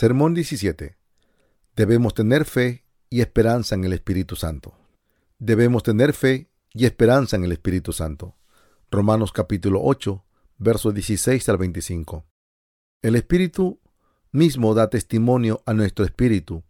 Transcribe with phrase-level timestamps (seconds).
[0.00, 0.96] Sermón 17.
[1.74, 4.76] Debemos tener fe y esperanza en el Espíritu Santo.
[5.40, 8.36] Debemos tener fe y esperanza en el Espíritu Santo.
[8.92, 10.24] Romanos capítulo 8,
[10.58, 12.24] versos 16 al 25.
[13.02, 13.80] El Espíritu
[14.30, 16.62] mismo da testimonio a nuestro espíritu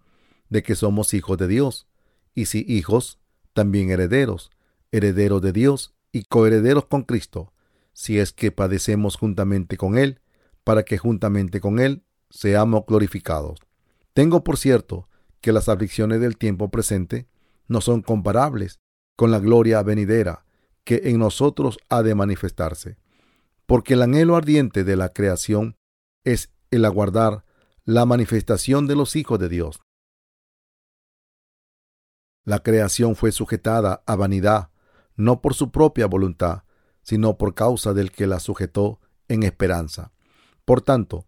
[0.49, 1.87] de que somos hijos de Dios,
[2.35, 3.21] y si hijos,
[3.53, 4.51] también herederos,
[4.91, 7.53] herederos de Dios y coherederos con Cristo,
[7.93, 10.23] si es que padecemos juntamente con Él,
[10.65, 13.59] para que juntamente con Él seamos glorificados.
[14.13, 15.09] Tengo por cierto
[15.41, 17.29] que las aflicciones del tiempo presente
[17.67, 18.79] no son comparables
[19.17, 20.45] con la gloria venidera
[20.85, 22.97] que en nosotros ha de manifestarse,
[23.67, 25.77] porque el anhelo ardiente de la creación
[26.25, 27.45] es el aguardar
[27.85, 29.81] la manifestación de los hijos de Dios.
[32.45, 34.71] La creación fue sujetada a vanidad,
[35.17, 36.65] no por su propia voluntad,
[37.03, 40.13] sino por causa del que la sujetó en esperanza.
[40.65, 41.28] Por tanto,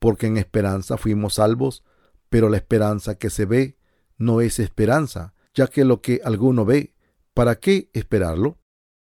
[0.00, 1.84] porque en esperanza fuimos salvos,
[2.28, 3.76] pero la esperanza que se ve
[4.18, 6.94] no es esperanza, ya que lo que alguno ve,
[7.34, 8.58] ¿para qué esperarlo?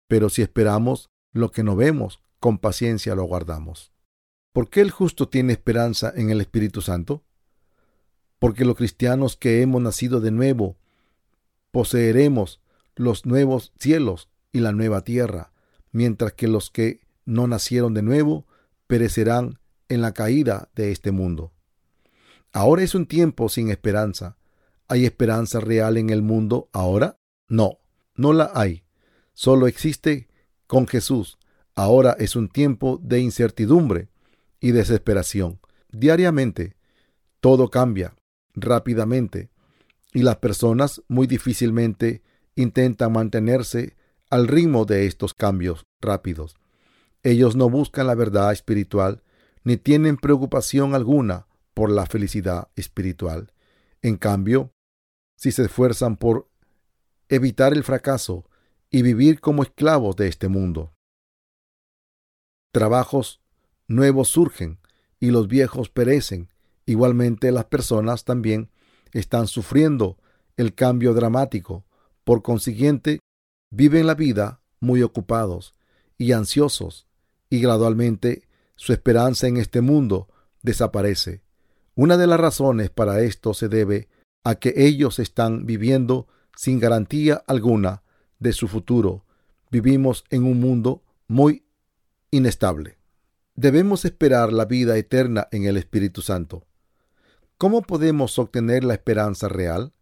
[0.08, 3.92] Pero si esperamos lo que no vemos, con paciencia lo guardamos.
[4.52, 7.24] ¿Por qué el justo tiene esperanza en el Espíritu Santo?
[8.40, 10.76] Porque los cristianos que hemos nacido de nuevo
[11.70, 12.60] poseeremos
[12.96, 15.52] los nuevos cielos y la nueva tierra,
[15.92, 18.46] mientras que los que no nacieron de nuevo
[18.88, 19.59] perecerán
[19.90, 21.52] en la caída de este mundo.
[22.52, 24.38] Ahora es un tiempo sin esperanza.
[24.88, 27.18] ¿Hay esperanza real en el mundo ahora?
[27.48, 27.78] No,
[28.14, 28.84] no la hay.
[29.34, 30.28] Solo existe
[30.66, 31.38] con Jesús.
[31.74, 34.08] Ahora es un tiempo de incertidumbre
[34.60, 35.60] y desesperación.
[35.92, 36.76] Diariamente,
[37.40, 38.14] todo cambia
[38.54, 39.50] rápidamente
[40.12, 42.22] y las personas muy difícilmente
[42.54, 43.96] intentan mantenerse
[44.28, 46.56] al ritmo de estos cambios rápidos.
[47.22, 49.22] Ellos no buscan la verdad espiritual
[49.64, 53.52] ni tienen preocupación alguna por la felicidad espiritual.
[54.02, 54.72] En cambio,
[55.36, 56.48] si se esfuerzan por
[57.28, 58.44] evitar el fracaso
[58.90, 60.92] y vivir como esclavos de este mundo.
[62.72, 63.40] Trabajos
[63.86, 64.78] nuevos surgen
[65.18, 66.50] y los viejos perecen.
[66.86, 68.70] Igualmente las personas también
[69.12, 70.18] están sufriendo
[70.56, 71.84] el cambio dramático.
[72.24, 73.20] Por consiguiente,
[73.70, 75.74] viven la vida muy ocupados
[76.18, 77.06] y ansiosos
[77.48, 78.48] y gradualmente
[78.80, 80.26] su esperanza en este mundo
[80.62, 81.42] desaparece.
[81.94, 84.08] Una de las razones para esto se debe
[84.42, 88.02] a que ellos están viviendo sin garantía alguna
[88.38, 89.26] de su futuro.
[89.70, 91.66] Vivimos en un mundo muy
[92.30, 92.96] inestable.
[93.54, 96.64] Debemos esperar la vida eterna en el Espíritu Santo.
[97.58, 99.92] ¿Cómo podemos obtener la esperanza real?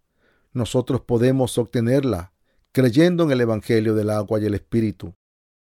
[0.52, 2.32] Nosotros podemos obtenerla
[2.70, 5.16] creyendo en el Evangelio del agua y el Espíritu.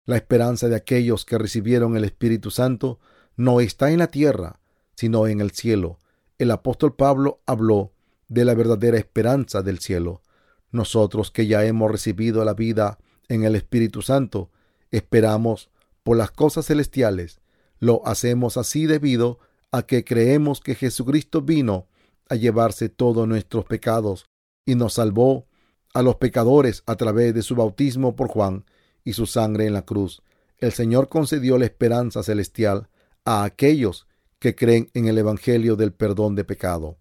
[0.06, 3.00] La esperanza de aquellos que recibieron el Espíritu Santo
[3.37, 4.61] no está en la tierra,
[4.94, 5.99] sino en el cielo.
[6.39, 7.93] El apóstol Pablo habló
[8.28, 10.22] de la verdadera esperanza del cielo.
[10.71, 14.50] Nosotros que ya hemos recibido la vida en el Espíritu Santo,
[14.93, 15.71] esperamos
[16.05, 17.41] por las cosas celestiales.
[17.81, 19.41] Lo hacemos así debido
[19.72, 21.89] a que creemos que Jesucristo vino
[22.28, 24.27] a llevarse todos nuestros pecados
[24.65, 25.49] y nos salvó
[25.95, 28.65] a los pecadores a través de su bautismo por Juan
[29.06, 30.21] y su sangre en la cruz,
[30.59, 32.89] el Señor concedió la esperanza celestial
[33.25, 34.09] a aquellos
[34.41, 36.99] que creen en el Evangelio del perdón de pecado.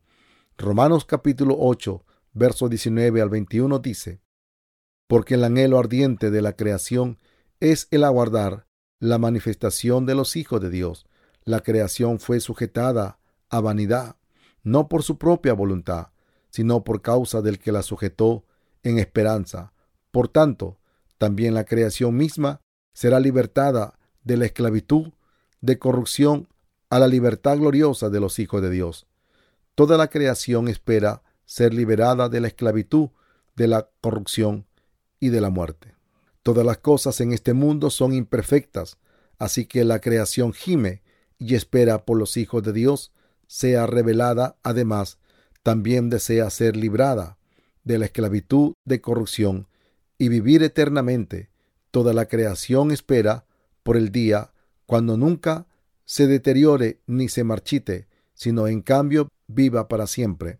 [0.55, 4.21] Romanos capítulo 8, verso 19 al 21 dice,
[5.07, 7.17] Porque el anhelo ardiente de la creación
[7.59, 8.67] es el aguardar
[8.99, 11.07] la manifestación de los hijos de Dios.
[11.43, 13.17] La creación fue sujetada
[13.49, 14.17] a vanidad,
[14.61, 16.09] no por su propia voluntad,
[16.51, 18.45] sino por causa del que la sujetó
[18.83, 19.73] en esperanza.
[20.11, 20.77] Por tanto,
[21.17, 22.61] también la creación misma
[22.93, 25.13] será libertada de la esclavitud
[25.61, 26.47] de corrupción
[26.89, 29.07] a la libertad gloriosa de los hijos de Dios.
[29.75, 33.09] Toda la creación espera ser liberada de la esclavitud,
[33.55, 34.65] de la corrupción
[35.19, 35.95] y de la muerte.
[36.43, 38.97] Todas las cosas en este mundo son imperfectas,
[39.37, 41.01] así que la creación gime
[41.37, 43.11] y espera por los hijos de Dios
[43.47, 45.17] sea revelada, además,
[45.63, 47.37] también desea ser librada
[47.83, 49.67] de la esclavitud de corrupción
[50.17, 51.49] y vivir eternamente.
[51.91, 53.45] Toda la creación espera
[53.83, 54.53] por el día
[54.85, 55.67] cuando nunca
[56.05, 60.59] se deteriore ni se marchite, sino en cambio viva para siempre.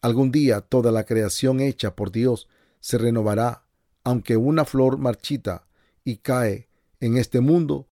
[0.00, 2.48] Algún día toda la creación hecha por Dios
[2.80, 3.66] se renovará,
[4.02, 5.68] aunque una flor marchita
[6.04, 6.68] y cae
[7.00, 7.88] en este mundo,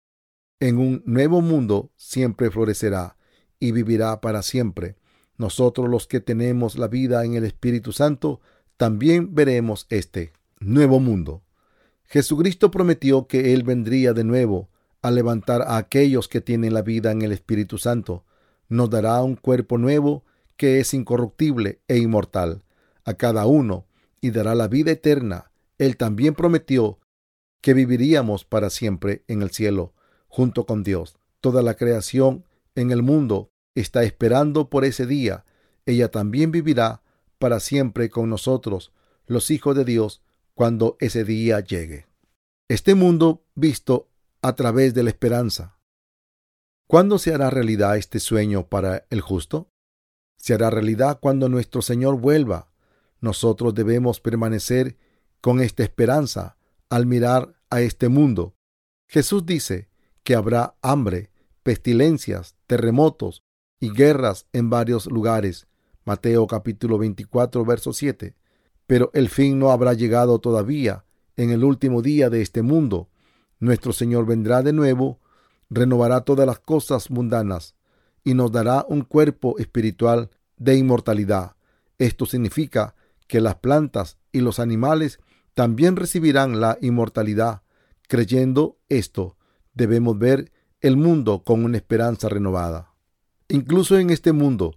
[0.61, 3.17] en un nuevo mundo siempre florecerá
[3.59, 4.97] y vivirá para siempre.
[5.37, 8.41] Nosotros los que tenemos la vida en el Espíritu Santo,
[8.77, 11.43] también veremos este nuevo mundo.
[12.05, 14.69] Jesucristo prometió que Él vendría de nuevo
[15.03, 18.25] a levantar a aquellos que tienen la vida en el Espíritu Santo.
[18.69, 20.25] Nos dará un cuerpo nuevo
[20.57, 22.63] que es incorruptible e inmortal
[23.05, 23.87] a cada uno
[24.21, 25.51] y dará la vida eterna.
[25.79, 26.99] Él también prometió
[27.61, 29.93] que viviríamos para siempre en el cielo
[30.29, 31.17] junto con Dios.
[31.41, 35.45] Toda la creación en el mundo está esperando por ese día.
[35.87, 37.03] Ella también vivirá
[37.39, 38.93] para siempre con nosotros,
[39.27, 40.23] los hijos de Dios,
[40.55, 42.07] cuando ese día llegue.
[42.69, 44.09] Este mundo visto
[44.41, 45.79] a través de la esperanza.
[46.87, 49.71] ¿Cuándo se hará realidad este sueño para el justo?
[50.37, 52.71] Se hará realidad cuando nuestro Señor vuelva.
[53.21, 54.97] Nosotros debemos permanecer
[55.41, 56.57] con esta esperanza
[56.89, 58.55] al mirar a este mundo.
[59.09, 59.89] Jesús dice
[60.23, 61.31] que habrá hambre,
[61.63, 63.43] pestilencias, terremotos
[63.81, 65.67] y guerras en varios lugares.
[66.05, 68.37] Mateo capítulo 24, verso 7.
[68.87, 71.05] Pero el fin no habrá llegado todavía
[71.37, 73.09] en el último día de este mundo.
[73.59, 75.21] Nuestro Señor vendrá de nuevo,
[75.71, 77.75] renovará todas las cosas mundanas
[78.23, 81.57] y nos dará un cuerpo espiritual de inmortalidad.
[81.99, 82.95] Esto significa
[83.27, 85.19] que las plantas y los animales
[85.55, 87.63] también recibirán la inmortalidad.
[88.09, 89.37] Creyendo esto,
[89.73, 92.93] debemos ver el mundo con una esperanza renovada.
[93.49, 94.75] Incluso en este mundo,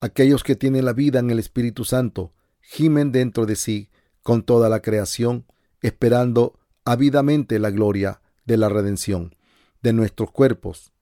[0.00, 2.32] aquellos que tienen la vida en el Espíritu Santo
[2.66, 3.90] gimen dentro de sí
[4.22, 5.46] con toda la creación,
[5.82, 9.36] esperando ávidamente la gloria de la redención
[9.82, 10.92] de nuestros cuerpos.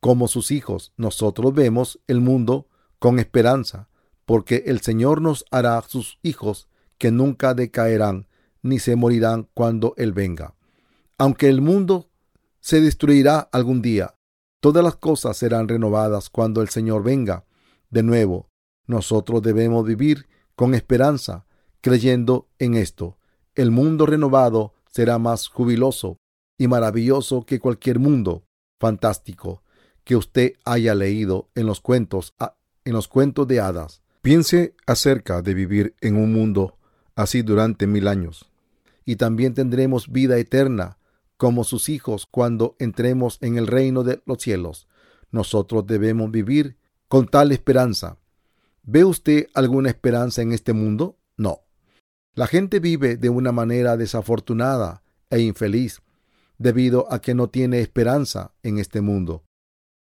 [0.00, 2.66] Como sus hijos, nosotros vemos el mundo
[2.98, 3.88] con esperanza,
[4.24, 6.68] porque el Señor nos hará sus hijos
[6.98, 8.26] que nunca decaerán
[8.60, 10.54] ni se morirán cuando Él venga.
[11.16, 12.10] Aunque el mundo
[12.60, 14.16] se destruirá algún día,
[14.60, 17.44] todas las cosas serán renovadas cuando el Señor venga.
[17.88, 18.50] De nuevo,
[18.86, 20.26] nosotros debemos vivir
[20.58, 21.46] con esperanza,
[21.80, 23.16] creyendo en esto.
[23.54, 26.16] El mundo renovado será más jubiloso
[26.58, 28.42] y maravilloso que cualquier mundo
[28.80, 29.62] fantástico
[30.02, 32.34] que usted haya leído en los cuentos,
[32.84, 33.08] en los
[33.46, 34.02] de hadas.
[34.20, 36.76] Piense acerca de vivir en un mundo
[37.14, 38.50] así durante mil años.
[39.04, 40.98] Y también tendremos vida eterna
[41.36, 44.88] como sus hijos cuando entremos en el reino de los cielos.
[45.30, 48.18] Nosotros debemos vivir con tal esperanza.
[48.90, 51.18] ¿Ve usted alguna esperanza en este mundo?
[51.36, 51.60] No.
[52.32, 56.00] La gente vive de una manera desafortunada e infeliz
[56.56, 59.44] debido a que no tiene esperanza en este mundo.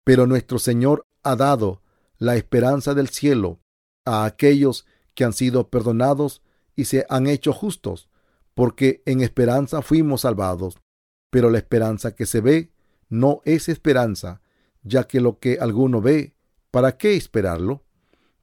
[0.05, 1.81] Pero nuestro Señor ha dado
[2.19, 3.61] la esperanza del cielo
[4.05, 4.84] a aquellos
[5.14, 6.43] que han sido perdonados
[6.75, 8.08] y se han hecho justos,
[8.52, 10.76] porque en esperanza fuimos salvados.
[11.31, 12.73] Pero la esperanza que se ve
[13.08, 14.43] no es esperanza,
[14.82, 16.34] ya que lo que alguno ve,
[16.73, 17.81] ¿para qué esperarlo?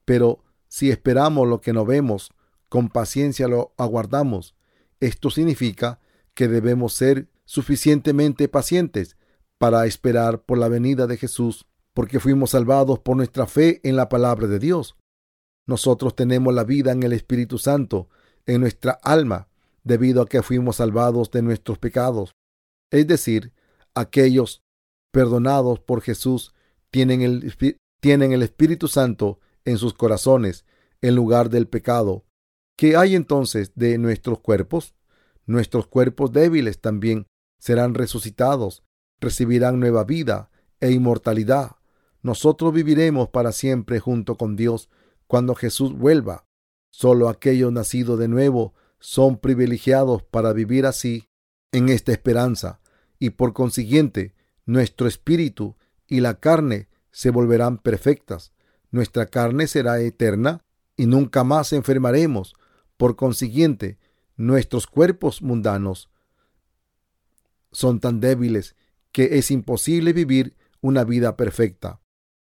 [0.10, 2.32] Pero si esperamos lo que no vemos,
[2.68, 4.56] con paciencia lo aguardamos.
[5.00, 6.00] Esto significa
[6.34, 9.18] que debemos ser suficientemente pacientes
[9.60, 14.10] para esperar por la venida de Jesús, porque fuimos salvados por nuestra fe en la
[14.10, 14.98] palabra de Dios.
[15.68, 18.10] Nosotros tenemos la vida en el Espíritu Santo,
[18.48, 19.48] en nuestra alma,
[19.84, 22.32] debido a que fuimos salvados de nuestros pecados.
[22.90, 23.54] Es decir,
[23.94, 24.64] aquellos
[25.12, 26.56] perdonados por Jesús
[26.90, 27.56] tienen el,
[28.02, 29.40] tienen el Espíritu Santo
[29.70, 30.66] en sus corazones
[31.02, 32.26] en lugar del pecado.
[32.76, 34.96] ¿Qué hay entonces de nuestros cuerpos?
[35.46, 37.28] Nuestros cuerpos débiles también
[37.60, 38.84] serán resucitados,
[39.20, 40.50] recibirán nueva vida
[40.80, 41.76] e inmortalidad.
[42.22, 44.90] Nosotros viviremos para siempre junto con Dios
[45.28, 46.46] cuando Jesús vuelva.
[46.92, 51.26] Solo aquellos nacidos de nuevo son privilegiados para vivir así
[51.72, 52.82] en esta esperanza
[53.20, 54.34] y por consiguiente
[54.66, 55.76] nuestro espíritu
[56.08, 58.54] y la carne se volverán perfectas
[58.92, 60.62] nuestra carne será eterna
[60.96, 62.56] y nunca más enfermaremos.
[62.98, 63.98] Por consiguiente,
[64.36, 66.10] nuestros cuerpos mundanos
[67.72, 68.76] son tan débiles
[69.12, 72.02] que es imposible vivir una vida perfecta.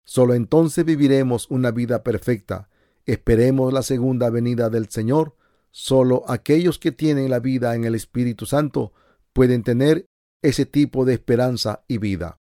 [0.04, 2.68] Solo entonces viviremos una vida perfecta.
[3.06, 5.36] Esperemos la segunda venida del Señor.
[5.70, 8.92] Solo aquellos que tienen la vida en el Espíritu Santo
[9.32, 10.06] pueden tener
[10.42, 12.38] ese tipo de esperanza y vida.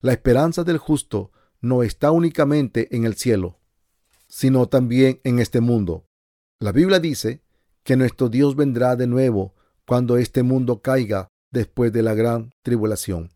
[0.00, 3.58] La esperanza del justo no está únicamente en el cielo,
[4.28, 6.06] sino también en este mundo.
[6.58, 7.42] La Biblia dice
[7.82, 9.54] que nuestro Dios vendrá de nuevo
[9.86, 13.30] cuando este mundo caiga después de la gran tribulación.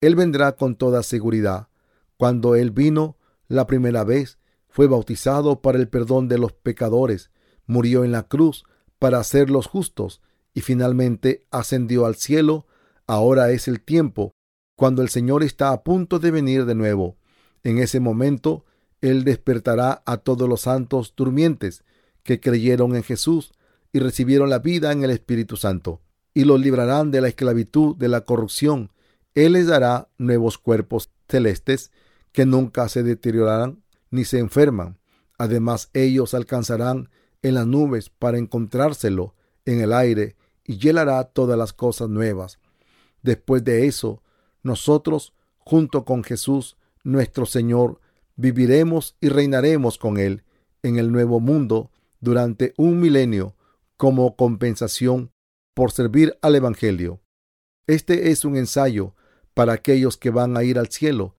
[0.00, 1.68] Él vendrá con toda seguridad.
[2.16, 4.38] Cuando Él vino la primera vez,
[4.68, 7.30] fue bautizado para el perdón de los pecadores,
[7.66, 8.64] murió en la cruz
[8.98, 10.22] para hacerlos justos
[10.54, 12.66] y finalmente ascendió al cielo,
[13.06, 14.32] ahora es el tiempo
[14.76, 17.18] cuando el Señor está a punto de venir de nuevo.
[17.64, 18.64] En ese momento,
[19.00, 21.84] Él despertará a todos los santos durmientes
[22.22, 23.52] que creyeron en Jesús
[23.92, 26.00] y recibieron la vida en el Espíritu Santo,
[26.34, 28.90] y los librarán de la esclavitud, de la corrupción.
[29.34, 31.90] Él les dará nuevos cuerpos celestes
[32.32, 34.98] que nunca se deteriorarán ni se enferman.
[35.38, 37.10] Además, ellos alcanzarán
[37.42, 42.58] en las nubes para encontrárselo en el aire y llelará todas las cosas nuevas.
[43.22, 44.22] Después de eso,
[44.62, 48.00] nosotros, junto con Jesús, nuestro Señor,
[48.36, 50.44] viviremos y reinaremos con Él
[50.82, 51.90] en el nuevo mundo
[52.20, 53.56] durante un milenio
[53.96, 55.32] como compensación
[55.74, 57.20] por servir al Evangelio.
[57.86, 59.14] Este es un ensayo
[59.54, 61.36] para aquellos que van a ir al cielo.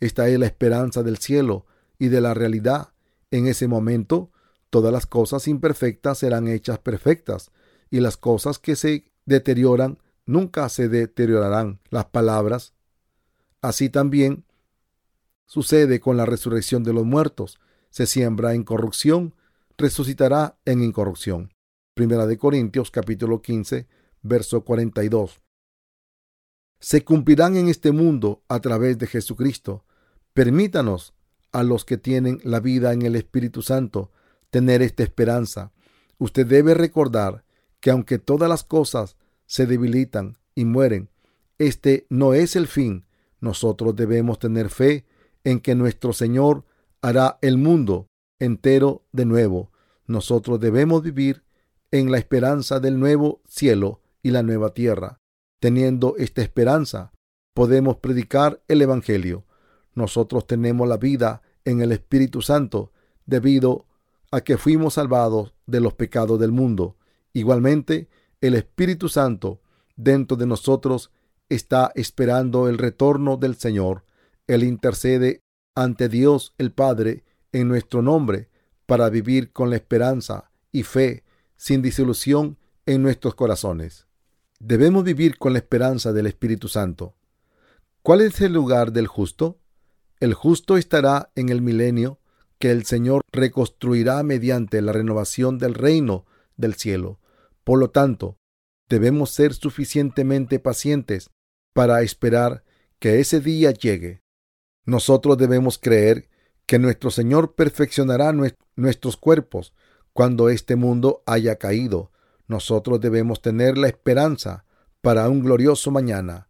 [0.00, 1.66] Esta es la esperanza del cielo
[1.98, 2.92] y de la realidad.
[3.30, 4.30] En ese momento,
[4.70, 7.50] todas las cosas imperfectas serán hechas perfectas
[7.90, 11.80] y las cosas que se deterioran nunca se deteriorarán.
[11.90, 12.74] Las palabras.
[13.62, 14.44] Así también
[15.46, 17.58] sucede con la resurrección de los muertos.
[17.90, 19.34] Se siembra en corrupción,
[19.78, 21.54] resucitará en incorrupción.
[21.94, 23.86] Primera de Corintios capítulo 15,
[24.22, 25.40] verso 42.
[26.78, 29.84] Se cumplirán en este mundo a través de Jesucristo.
[30.34, 31.14] Permítanos
[31.52, 34.12] a los que tienen la vida en el Espíritu Santo
[34.50, 35.72] tener esta esperanza.
[36.18, 37.44] Usted debe recordar
[37.80, 41.08] que aunque todas las cosas se debilitan y mueren,
[41.58, 43.06] este no es el fin.
[43.40, 45.06] Nosotros debemos tener fe
[45.46, 46.64] en que nuestro Señor
[47.02, 48.08] hará el mundo
[48.40, 49.70] entero de nuevo.
[50.08, 51.44] Nosotros debemos vivir
[51.92, 55.20] en la esperanza del nuevo cielo y la nueva tierra.
[55.60, 57.12] Teniendo esta esperanza,
[57.54, 59.44] podemos predicar el Evangelio.
[59.94, 62.90] Nosotros tenemos la vida en el Espíritu Santo
[63.24, 63.86] debido
[64.32, 66.96] a que fuimos salvados de los pecados del mundo.
[67.32, 68.08] Igualmente,
[68.40, 69.60] el Espíritu Santo
[69.94, 71.12] dentro de nosotros
[71.48, 74.05] está esperando el retorno del Señor.
[74.46, 75.42] Él intercede
[75.74, 78.48] ante Dios el Padre en nuestro nombre
[78.86, 81.24] para vivir con la esperanza y fe
[81.56, 84.06] sin disolución en nuestros corazones.
[84.58, 87.16] Debemos vivir con la esperanza del Espíritu Santo.
[88.02, 89.58] ¿Cuál es el lugar del justo?
[90.20, 92.20] El justo estará en el milenio
[92.58, 96.24] que el Señor reconstruirá mediante la renovación del reino
[96.56, 97.20] del cielo.
[97.64, 98.38] Por lo tanto,
[98.88, 101.30] debemos ser suficientemente pacientes
[101.74, 102.64] para esperar
[102.98, 104.22] que ese día llegue.
[104.86, 106.28] Nosotros debemos creer
[106.64, 108.32] que nuestro Señor perfeccionará
[108.76, 109.74] nuestros cuerpos
[110.12, 112.12] cuando este mundo haya caído.
[112.46, 114.64] Nosotros debemos tener la esperanza
[115.00, 116.48] para un glorioso mañana.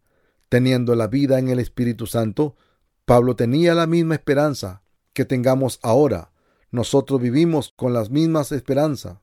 [0.49, 2.55] Teniendo la vida en el Espíritu Santo,
[3.05, 6.31] Pablo tenía la misma esperanza que tengamos ahora.
[6.69, 9.17] Nosotros vivimos con las mismas esperanzas.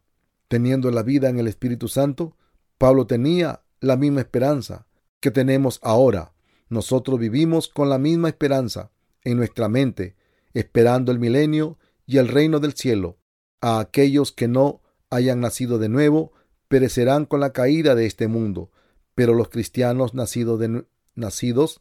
[0.49, 2.37] Teniendo la vida en el Espíritu Santo,
[2.78, 4.87] Pablo tenía la misma esperanza
[5.21, 6.33] que tenemos ahora.
[6.68, 8.90] Nosotros vivimos con la misma esperanza
[9.25, 10.16] en nuestra mente,
[10.52, 13.19] esperando el milenio y el reino del cielo
[13.61, 16.33] a aquellos que no hayan nacido de nuevo,
[16.69, 18.71] perecerán con la caída de este mundo,
[19.14, 21.81] pero los cristianos nacidos de, nacidos,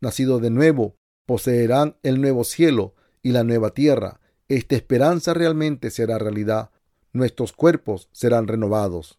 [0.00, 4.20] nacidos de nuevo poseerán el nuevo cielo y la nueva tierra.
[4.48, 6.70] Esta esperanza realmente será realidad.
[7.12, 9.18] Nuestros cuerpos serán renovados.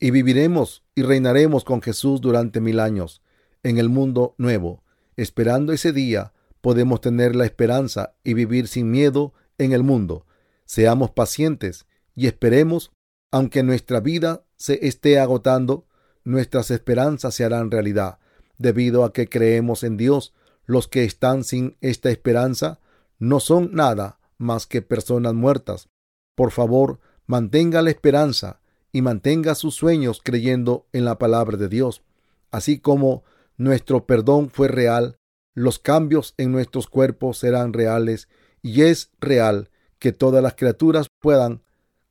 [0.00, 3.22] Y viviremos y reinaremos con Jesús durante mil años
[3.62, 4.83] en el mundo nuevo.
[5.16, 10.26] Esperando ese día, podemos tener la esperanza y vivir sin miedo en el mundo.
[10.64, 12.92] Seamos pacientes y esperemos,
[13.30, 15.86] aunque nuestra vida se esté agotando,
[16.24, 18.18] nuestras esperanzas se harán realidad,
[18.58, 20.32] debido a que creemos en Dios.
[20.66, 22.80] Los que están sin esta esperanza
[23.18, 25.88] no son nada más que personas muertas.
[26.34, 32.02] Por favor, mantenga la esperanza y mantenga sus sueños creyendo en la palabra de Dios.
[32.50, 33.24] Así como
[33.56, 35.18] nuestro perdón fue real,
[35.54, 38.28] los cambios en nuestros cuerpos serán reales
[38.62, 41.62] y es real que todas las criaturas puedan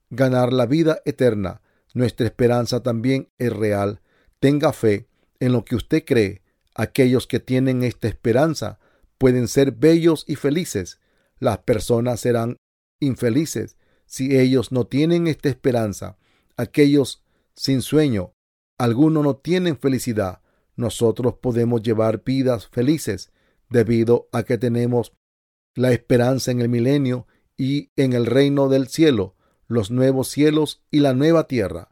[0.10, 1.62] ganar la vida eterna.
[1.94, 4.02] Nuestra esperanza también es real.
[4.40, 5.08] Tenga fe
[5.40, 6.42] en lo que usted cree.
[6.74, 8.80] Aquellos que tienen esta esperanza
[9.18, 11.00] pueden ser bellos y felices.
[11.40, 12.58] Las personas serán
[13.00, 16.18] infelices si ellos no tienen esta esperanza.
[16.56, 17.24] Aquellos
[17.56, 18.34] sin sueño,
[18.78, 20.43] algunos no tienen felicidad.
[20.76, 23.32] Nosotros podemos llevar vidas felices
[23.70, 25.14] debido a que tenemos
[25.76, 27.28] la esperanza en el milenio
[27.58, 29.36] y en el reino del cielo,
[29.68, 31.90] los nuevos cielos y la nueva tierra.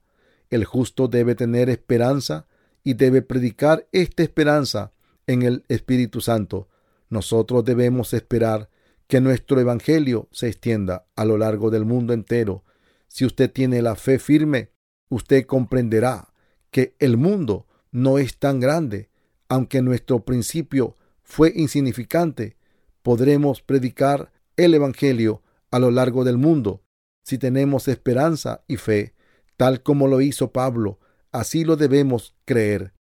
[0.49, 2.47] El justo debe tener esperanza
[2.83, 4.93] y debe predicar esta esperanza
[5.27, 6.69] en el Espíritu Santo.
[7.09, 8.69] Nosotros debemos esperar
[9.07, 12.63] que nuestro Evangelio se extienda a lo largo del mundo entero.
[13.07, 14.71] Si usted tiene la fe firme,
[15.09, 16.33] usted comprenderá
[16.69, 19.09] que el mundo no es tan grande,
[19.49, 22.57] aunque nuestro principio fue insignificante,
[23.01, 26.83] podremos predicar el Evangelio a lo largo del mundo
[27.23, 29.13] si tenemos esperanza y fe,
[29.57, 30.99] tal como lo hizo Pablo,
[31.31, 32.93] así lo debemos creer.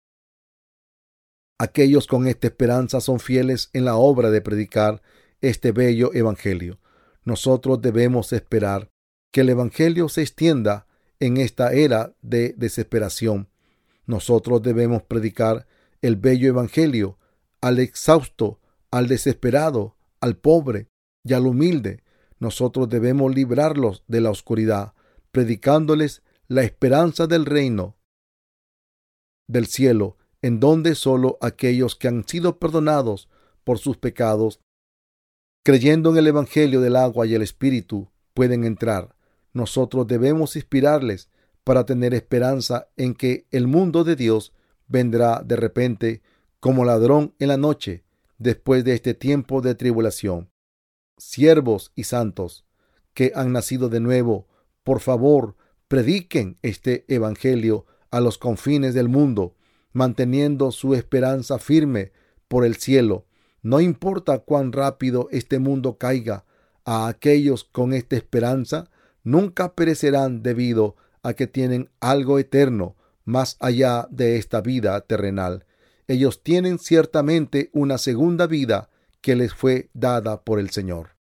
[1.58, 5.02] Aquellos con esta esperanza son fieles en la obra de predicar
[5.42, 6.80] este bello Evangelio.
[7.24, 8.90] Nosotros debemos esperar
[9.32, 10.88] que el Evangelio se extienda
[11.20, 13.49] en esta era de desesperación.
[14.10, 15.68] Nosotros debemos predicar
[16.02, 17.20] el bello Evangelio
[17.62, 20.88] al exhausto, al desesperado, al pobre
[21.24, 22.02] y al humilde.
[22.40, 24.96] Nosotros debemos librarlos de la oscuridad,
[25.32, 27.98] predicándoles la esperanza del reino
[29.48, 33.30] del cielo, en donde sólo aquellos que han sido perdonados
[33.64, 34.60] por sus pecados
[35.64, 39.16] creyendo en el Evangelio del agua y el Espíritu, pueden entrar.
[39.54, 41.30] Nosotros debemos inspirarles
[41.64, 44.54] para tener esperanza en que el mundo de Dios
[44.88, 46.22] vendrá de repente
[46.60, 48.04] como ladrón en la noche,
[48.38, 50.50] después de este tiempo de tribulación.
[51.18, 52.66] Siervos y santos
[53.14, 54.48] que han nacido de nuevo,
[54.84, 55.56] por favor,
[55.88, 59.56] prediquen este Evangelio a los confines del mundo,
[59.92, 62.12] manteniendo su esperanza firme
[62.48, 63.26] por el cielo
[63.62, 66.46] no importa cuán rápido este mundo caiga,
[66.86, 68.90] a aquellos con esta esperanza
[69.24, 72.96] nunca perecerán debido a que tienen algo eterno
[73.26, 75.66] más allá de esta vida terrenal.
[76.08, 78.90] Ellos tienen ciertamente una segunda vida
[79.22, 81.19] que les fue dada por el Señor.